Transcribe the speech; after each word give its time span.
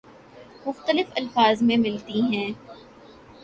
مختلف 0.65 1.11
الفاظ 1.15 1.61
میں 1.61 1.77
ملتی 1.77 2.21
ہے 2.31 2.45